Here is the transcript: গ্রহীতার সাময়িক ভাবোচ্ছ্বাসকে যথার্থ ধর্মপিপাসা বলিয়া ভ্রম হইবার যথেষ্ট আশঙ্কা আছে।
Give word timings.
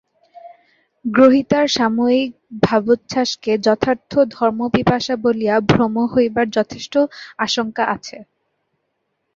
গ্রহীতার 1.05 1.65
সাময়িক 1.71 2.29
ভাবোচ্ছ্বাসকে 2.63 3.51
যথার্থ 3.65 4.11
ধর্মপিপাসা 4.35 5.15
বলিয়া 5.23 5.55
ভ্রম 5.69 5.95
হইবার 6.13 6.47
যথেষ্ট 6.57 6.93
আশঙ্কা 7.39 7.83
আছে। 7.95 8.17